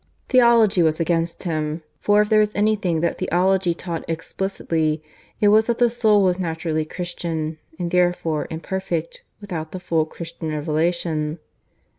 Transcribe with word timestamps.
Theology 0.29 0.81
was 0.81 0.99
against 0.99 1.43
him; 1.43 1.83
for 1.99 2.23
if 2.23 2.29
there 2.29 2.39
was 2.39 2.55
anything 2.55 3.01
that 3.01 3.19
theology 3.19 3.75
taught 3.75 4.03
explicitly, 4.07 5.03
it 5.39 5.49
was 5.49 5.65
that 5.65 5.77
the 5.77 5.91
soul 5.91 6.23
was 6.23 6.39
naturally 6.39 6.85
Christian, 6.85 7.59
and 7.77 7.91
therefore 7.91 8.47
imperfect 8.49 9.21
without 9.39 9.73
the 9.73 9.79
full 9.79 10.07
Christian 10.07 10.49
Revelation. 10.49 11.37